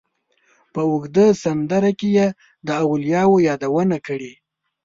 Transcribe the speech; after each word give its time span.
په 0.73 0.81
اوږده 0.89 1.25
سندره 1.43 1.91
کې 1.99 2.09
یې 2.17 2.27
د 2.67 2.69
اولیاوو 2.85 3.37
یادونه 3.47 3.97
کړې. 4.07 4.33